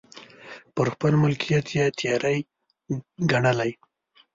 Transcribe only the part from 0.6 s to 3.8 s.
پر خپل ملکیت یې تېری ګڼلی.